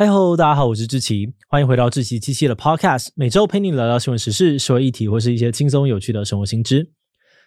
[0.00, 6.92] 嗨吼，大家好，我是志奇，欢迎回到志奇七七的 Podcast，每周陪你聊聊新闻时事、社会议题或是一些轻松有趣的生活新知。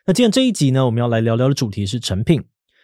[0.06, 2.44] 那今天这一集呢，我们要来聊聊的主题是诚品。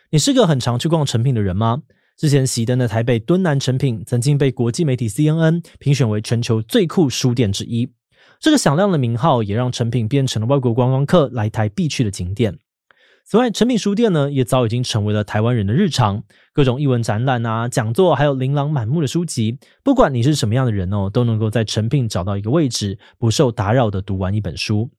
[0.10, 1.82] 你是个很常去逛诚品的人吗？
[2.16, 7.92] 之前熄灯的台北敦南诚品曾经被国际媒体 CNN 评选为全球最酷书店之一，
[8.40, 12.58] 这个响亮的名号也让诚品变成了外国观光客来台必去的景点。
[13.30, 16.24] 此外，诚品书店呢，也早已经成为了台湾人的日常。
[16.54, 24.90] 各种艺文展览啊、讲座，还有琳琅满目的书籍，不管你是什么样的人哦，都能够在诚品找到一个位置，不受打扰的读完一本书。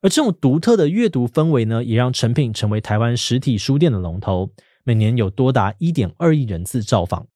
[0.00, 4.52] 而这种独特的阅读氛围呢，也让诚品成为台湾实体书店的龙头，
[4.84, 7.26] 每年有多达一点二亿人次造访。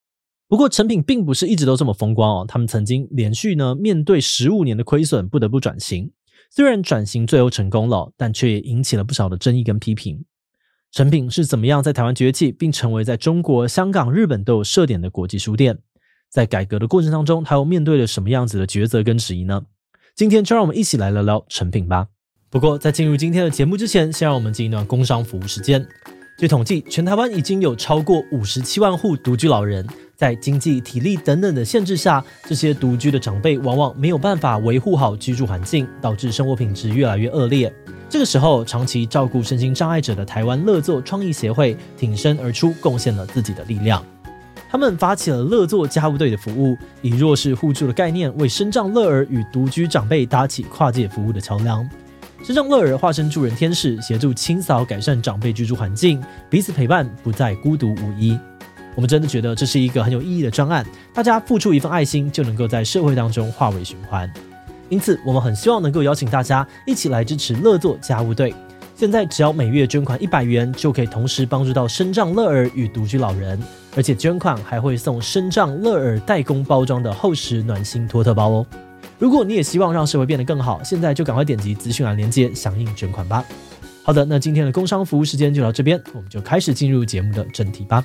[0.46, 6.12] 不过，诚品并不是一直都这么风光哦，他们曾经连续呢面对十五年的亏损，不得不转型。
[6.52, 10.24] 虽然转型最后成功了，但却也引起了不少的争议跟批评。
[10.92, 15.78] 诚品是怎么样在台湾崛起，并成为在中国、香港、日本都有设点的国际书店？
[16.30, 19.62] 在改革的过程当中，它又面对了什么样子的抉择跟质疑呢？
[20.14, 22.08] 今天就让我们一起来聊聊诚品吧。
[22.48, 25.86] 不过，在进入今天的节目之前，先让我们进一段工商服务时间。
[26.38, 37.72] 据统计，全台湾已经有超过五十七万户独居老人，在经济、体力等等的限制下，这些独居的长辈往往没有办法维护好居住环境，导致生活品质越来越恶劣。
[38.10, 44.04] 这个时候，长期照顾身心障碍者的台湾乐作创意协会挺身而出，贡献了自己的力量。
[44.68, 51.88] 他们发起了乐作家务队的服务，以弱势互助的概念，为身障乐儿与独居长辈搭起跨界服务的桥梁。
[52.46, 58.38] 身障乐儿化身助人天使，协助清扫改善长辈居住环境，彼此陪伴，不再孤独无依。
[58.94, 64.32] 我们真的觉得这是一个很有意义的专案，大家付出一份爱心，就能够在社会当中化为循环。
[64.88, 68.54] 因此，我们很希望能够邀请大家一起来支持乐作家务队。
[68.94, 73.60] 现在只要每月捐款一百元，就可以同时帮助到身障乐儿与独居老人，
[73.96, 78.66] 而且捐款还会送身障乐儿代工包装的厚实暖心托特包哦。
[79.18, 83.42] 如果你也希望让社会变得更好，现在就赶快点击资讯栏链接响应捐款吧。
[84.04, 88.04] 好的，那今天的工商服务时间就到这边，我们就开始进入节目的正题吧。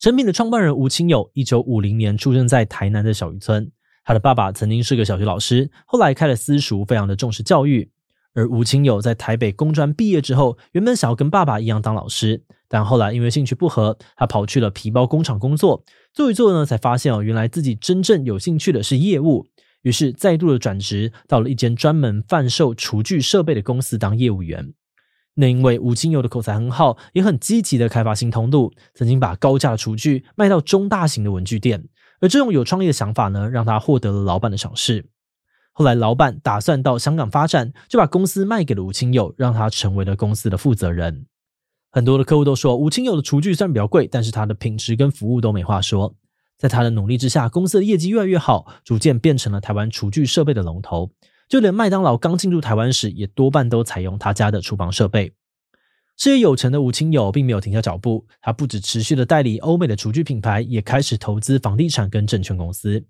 [0.00, 3.70] 诚品的创办人吴清友，一九五零年出生在台南的小渔村。
[4.04, 7.90] 他的爸爸曾经是个小学老师，后来开了私塾，非常的重视教育。
[8.34, 15.84] 而吴清友在台北工专毕业之后，原本想要跟爸爸一样当老师，但后来因为兴趣不合，他跑去了皮包工厂工作。
[16.12, 19.46] 做一做呢，才发现哦，原来自己真正有兴趣的是业务。
[19.82, 24.74] 于是再度的转职到了一间专门贩售厨具设备的公司当业务员。
[25.34, 31.88] 那因为吴清友的口才很好，也很积极的开发新通路，曾经把高价的厨具卖到中大型的文具店。
[32.20, 35.06] 而这种有创意的想法呢，让他获得了老板的赏识。
[35.78, 41.26] 后来老板打算到香港发展，就把公司卖给了吴清友，让他成为了公司的负责人。
[41.92, 46.16] 很多的客户都说，吴清友的厨具虽然比较贵，但是他的品质跟服务都没话说。
[46.58, 51.12] 在他的努力之下，公司的业绩越来越好，逐渐变成了台湾厨具设备的龙头。
[51.48, 55.32] 就连麦当劳刚进入台湾时，也多半都采用他家的厨房设备。
[56.16, 63.06] 事业有成的吴清友并没有停下脚步，他不止持续的代理欧美的厨具品牌，也开始投资房地产跟证券公司。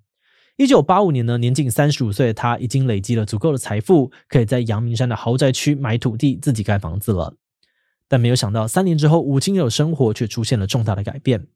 [0.59, 7.37] 一九八五年呢，年仅三十五岁的他已经累积了足够的财富，可以在阳明山的豪宅区买土地，自己盖房子了。
[8.09, 11.47] 但没有想到，三年之后，吴清友的生活却出现了重大的改变。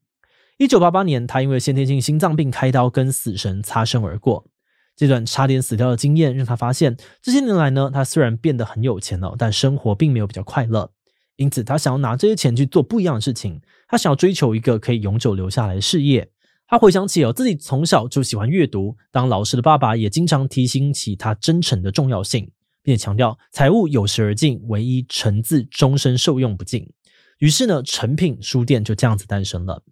[0.57, 4.45] 一九八八年，他因为先天性心脏病开刀，跟死神擦身而过。
[4.95, 10.91] 这段差点死掉的经验让他发现，这些年来呢，他虽然变得很有钱了，但生活并没有比较快乐。
[11.35, 13.59] 因此，他想要拿这些钱去做不一样的事情。
[13.89, 16.29] 他想要追求一个可以永久留下来的事业。
[16.73, 22.49] 他回想起哦，自己从小就喜欢阅读，当老师的爸爸也经常提醒起他真诚的重要性，
[22.81, 26.91] 并且强调财物有时而尽，唯一诚字终身受用不尽。
[27.37, 29.83] 于是呢，诚品书店就这样子诞生了。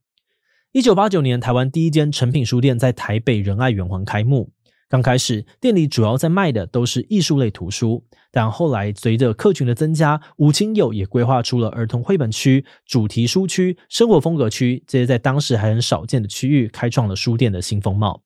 [0.72, 4.52] 一九八九年，台湾第一间诚品书店在台北仁爱圆环开幕。
[4.92, 18.24] 刚开始，店里主要在卖的都是艺术类图书，但后来随着客群的增加，吴清友也规划出了儿童绘本区、主题书区、生活风格区这些在当时还很少见的区域，开创了书店的新风貌。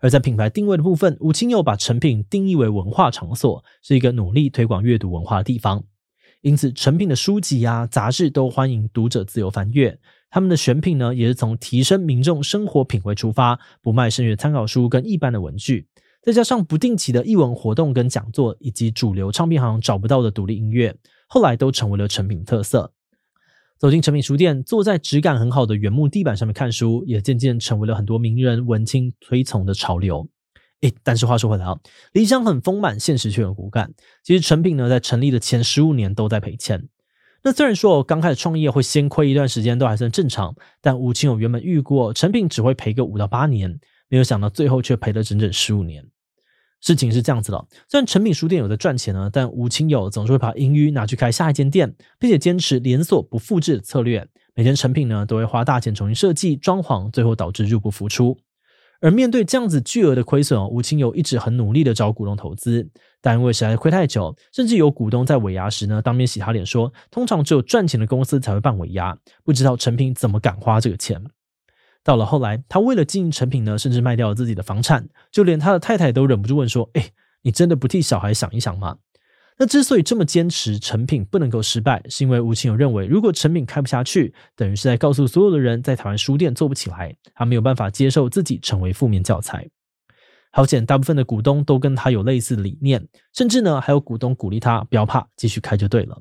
[0.00, 5.82] 而在品牌定位的部分，吴清友把诚品定义为文化场所，是一个努力推广阅读文化的地方。
[6.42, 9.98] 因此，诚品的书籍啊、杂志都欢迎读者自由翻阅。
[10.36, 15.88] 他们的选品呢，也是从提升民众生活品味出发，不卖声乐参考书跟一般的文具，
[16.20, 20.94] 再加上不定期的艺文活动跟讲座，以及主流唱片行找不到的独立音乐，
[21.26, 22.92] 后来都成为了诚品特色。
[23.78, 30.28] 走进诚品书店，坐在质感很好的原木地板上面看书，也渐渐成为了很多名人文青推崇的潮流。
[30.82, 31.78] 诶，但是话说回来啊，
[32.12, 33.94] 理想很丰满，现实却很骨感。
[34.22, 36.90] 其实诚品呢，在成立的前十五年都在赔钱。
[37.46, 43.78] 那虽然说刚开始创业会先亏一段时间都还算正常，但吴清友原本预估成品只会赔个五到八年，
[44.08, 46.04] 没有想到最后却赔了整整十五年。
[46.80, 54.26] 事情是这样子的，虽然成品书店有在赚钱呢，但吴清友总是会把盈余拿去开下一间店，并且坚持连锁不复制的策略。
[54.56, 58.36] 每间成品呢都会花大钱重新设计装潢，最后导致入不敷出。
[59.06, 62.84] 而面对这样子巨额的亏损哦，吴清友一直很努力的找股东投资，
[63.22, 71.22] 但因为实在亏太久，甚至有股东在尾牙时呢当面洗他脸说，通常只有赚钱的公司才会办尾牙，不知道诚品怎么敢花这个钱。
[72.02, 77.10] 到了后来，他为了经营成品呢，甚至卖掉了自己的房产，就连他的太太都忍不住问说：“哎，
[77.42, 78.96] 你真的不替小孩想一想吗？”
[79.58, 89.68] 那之所以这么坚持成品不能够失败，是因为吴清友认为，如果成品开不下去，等于是在告诉所有的人，在台湾书店做不起来，他没有办法接受自己成为负面教材。
[90.52, 96.20] 好险，大部分的股东都跟他有类似理念，甚至呢还有股东鼓励他不要怕，继续开就对了。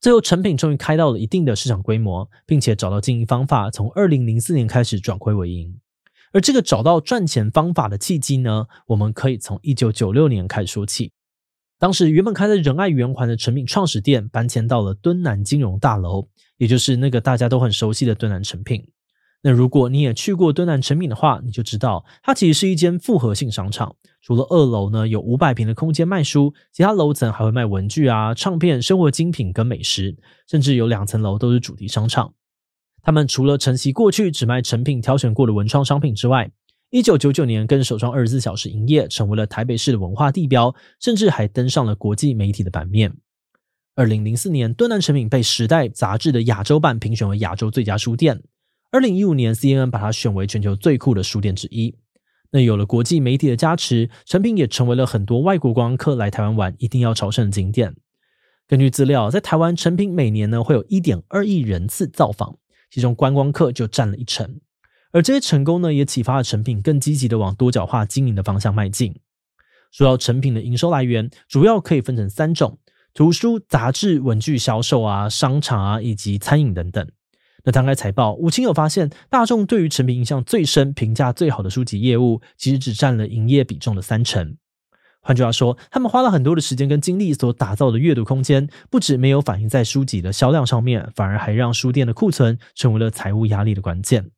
[0.00, 5.78] 最后，成品终于开到了一定的市场规模，并且找到经营方法，从二零零四年开始转亏为盈。
[6.32, 11.12] 而这个找到赚钱方法的契机呢，我们可以从一九九六年开始说起。
[11.84, 16.26] 当时原本开在仁爱圆环的成品创始店搬迁到了敦南金融大楼，
[16.56, 18.88] 也就是那个大家都很熟悉的敦南成品。
[19.42, 23.94] 那如果你也去过敦南成品的话，你就知道它其实是一间复合性商场。
[24.22, 30.16] 除了二楼呢有五百平的空间卖书，其他楼层还会卖文具啊、唱片、生活精品跟美食，
[30.48, 32.32] 甚至有两层楼都是主题商场。
[33.02, 36.50] 他们除了承袭过去只卖成品挑选过的文创商品之外，
[36.94, 43.12] 一九九九年，更首创二十四小时营业，成为了台北市的文化地标，甚至还登上了国际媒体的版面。
[43.96, 48.40] 二零零四年，敦南诚品被《时代》杂志的亚洲版评选为亚洲最佳书店。
[48.92, 51.96] 二零一五年，CNN 把它选为全球最酷的书店之一。
[52.52, 57.96] 那有了国际媒体的加持，诚品也成为了很多外国观光客来台湾玩一定要朝圣的景点。
[58.68, 62.56] 根据资料，在台湾，诚品每年呢会有一点二亿人次造访，
[62.88, 64.60] 其中观光客就占了一成。
[65.14, 69.14] 而这些成功呢，也启发了诚品更积极的往多角化经营的方向迈进。
[69.92, 72.80] 说到诚品的营收来源，主要可以分成三种：
[73.14, 77.08] 图书、杂志、文具销售啊，商场啊，以及餐饮等等。
[77.62, 84.56] 那摊开财报，吴清友发现，大众对于诚品印象最深、评价最好的书籍业务，其实只占了营业比重的三成。
[85.22, 94.32] 换句话说，他们花了很多的时间跟精力所打造的阅读空间，不止没有反映在书籍的销量上面，反而还让书店的库存成为了财务压力的关键。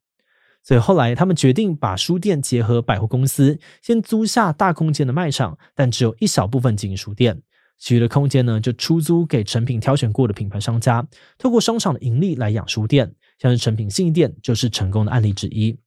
[0.67, 7.41] 所以后来，他们决定把书店结合百货公司，先租下大空间的卖场，但只有一小部分经营书店，
[7.77, 13.15] 其余的空间呢就出租给成品挑选过的品牌商家，透过商场的盈利来养书店。
[13.39, 15.79] 像是成品信义店就是成功的案例之一。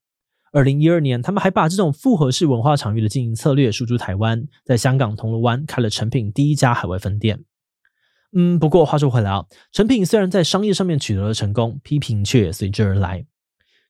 [0.50, 7.44] 二零一二年，他们还把这种复合式文化场域的经营策略输出台湾，在香港铜锣湾开了成品第一家海外分店。
[8.32, 13.26] 嗯，不过话说回来啊，成品虽然在商业上面取得了成功，批评却也随之而来。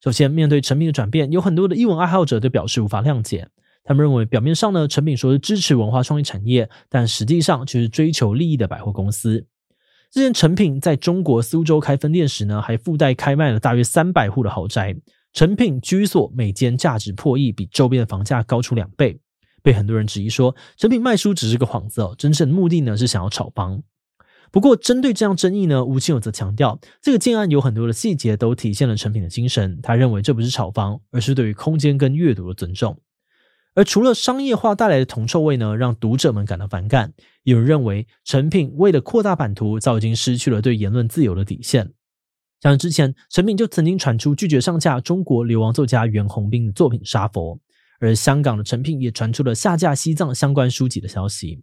[0.02, 3.49] 首先，面对成品的转变，有很多的艺文爱好者都表示无法谅解。
[3.85, 9.47] 他们认为，表面上呢，成品说是支持文化创意产业，但实际上却是追求利益的百货公司。
[10.11, 14.97] 之前成品在中国苏州开分店时呢，还附带开卖了大约三百户的豪宅。
[15.32, 19.20] 成品居所每间价值破亿，比周边的房价高出两倍，
[19.62, 23.82] 被很多人质疑说，成品卖书只是个幌子哦，真正的目的呢是想要炒房。
[24.52, 29.79] 不过，针对这样争议呢，吴清友则强调，这个建案有很多的细节都体现了诚品的精神。
[29.81, 32.98] 他认为这不是炒房，而是对于空间跟阅读的尊重。
[33.75, 37.13] 而除了商业化带来的铜臭味呢，让读者们感到反感。
[37.44, 41.93] 有人认为，诚品为了扩大版图，早已经失去了对言论自由的底线。
[42.60, 47.56] 像之前，诚品就曾经传出拒绝上架中国流亡作家袁宏斌的作品《杀佛》，
[48.01, 51.63] 而香港的诚品也传出了下架西藏相关书籍的消息。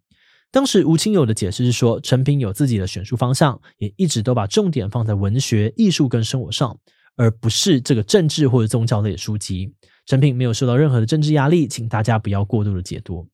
[0.52, 6.78] 当时吴清友的解释是说，陈平有自己的选书方向，也一直都把重点放在文学、艺术跟生活上，
[7.16, 9.74] 而不是这个政治或者宗教类的书籍。
[10.06, 13.28] 陈平没有受到任何的政治压力，请大家不要过度的解读。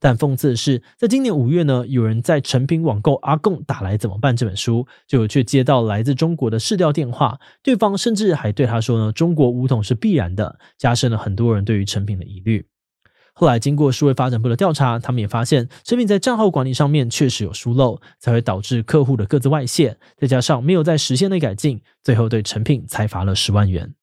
[0.00, 12.64] 但讽刺的是，在今年五月呢，有人在陈平网购《阿贡打来怎么办》这本书，就却接到来自中国的市调电话，对方甚至还对他说呢：“中国武统是必然的”，加深了很多人对于陈平的疑虑。
[13.40, 23.94] 后来经过数位发展部的调查，他们也发现成品在账号管理上面确实有疏漏，才会导致客户的个资外泄，再加上没有在时限内改进，最后对成品裁罚了十万元。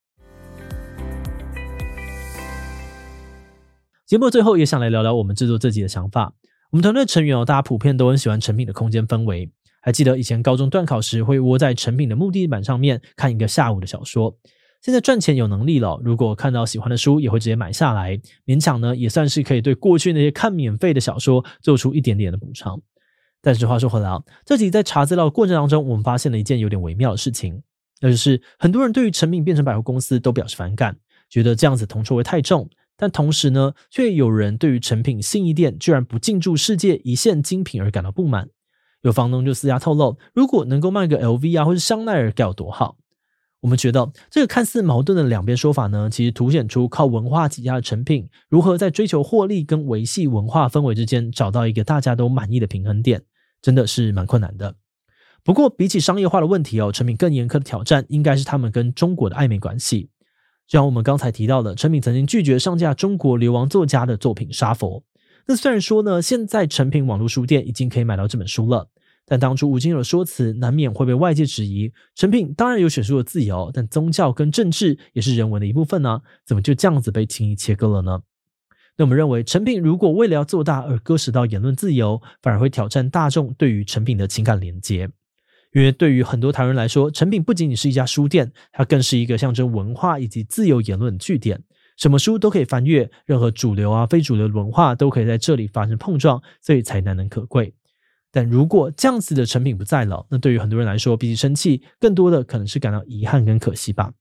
[4.06, 6.34] 节目最后也想来聊聊我们制作自己的想法。
[6.72, 9.51] 我们团队成员哦，大家普遍都很喜欢成品的空间氛围。
[9.82, 14.38] 还记得以前高中段考时会窝在成品的木地板上面看一个下午的小说。
[14.86, 22.80] 现在赚钱有能力了，如果看到喜欢的书，也会直接买下来，勉强呢也算是可以对过去那些看免费的小说做出一点点的补偿。
[23.42, 27.63] 但是话说回来啊，这集在查资料的过程当中，我们发现了一件有点微妙的事情，
[28.00, 30.96] 那就是很多人对于成品变成百货公司都表示反感，
[31.32, 32.70] 觉得这样子铜臭味太重。
[32.96, 38.50] 但同时呢，却有人对于成品信义店居然不进驻世界一线精品而感到不满。
[39.01, 42.98] 有房东就私下透露，如果能够卖个 LV 啊，或是香奈儿该有多好。
[43.65, 53.24] 我们觉得这个看似矛盾的两边说法呢，其实凸显出靠文化起家的诚品如何在追求获利跟维系文化氛围之间找到一个大家都满意的平衡点，
[53.63, 54.75] 真的是蛮困难的。
[55.43, 60.12] 不过比起商业化的问题哦，诚品更严苛的挑战应该是他们跟中国的暧昧关系。
[60.67, 65.01] 就像我们刚才提到的，诚品曾经拒绝上架中国流亡作家的作品《杀佛》。
[65.48, 68.89] 那虽然说呢，现在诚品网络书店已经可以买到这本书了。
[69.25, 78.22] 但当初吴清友的说辞难免会被外界质疑，诚品当然有选书的自由，但宗教跟政治也是人文的一部分呢，怎么就这样子被轻易切割了呢？
[78.98, 85.10] 那我们认为，诚品如果为了要做大而割舍到言论自由，反而会挑战大众对于诚品的情感连接。
[85.74, 91.62] 因为对于很多台湾人来说，诚品不仅仅是一家书店，它更是一个象征文化以及自由言论的据点，
[91.98, 97.74] 什么书都可以翻阅，任何主流啊、非主流文化都可以在这里发生碰撞，所以才难能可贵。
[98.36, 104.12] 但如果这样子的成品不在了，那对于很多人来说，比起生气，更多的可能是感到遗憾跟可惜吧。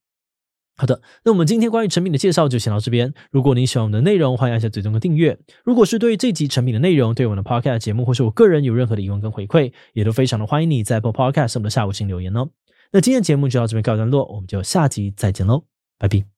[0.76, 3.12] 好的，那我们今天关于成品的介绍就先到这边。
[3.32, 5.36] 如果你喜欢我们的内容，欢迎按下追踪和订阅。
[5.64, 12.48] 如果是对于这集成品的内容，对我们的 Podcast 节目或是我个人有任何的疑问跟回馈，也都非常的欢迎你在 Apple Podcast 我们的下午请留言哦。
[12.92, 15.64] 那今天的节目就到这边告一段落，我们就下集再见喽，
[15.98, 16.33] 拜拜。